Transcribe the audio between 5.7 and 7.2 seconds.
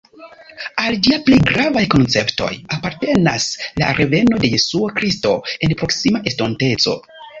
proksima estonteco.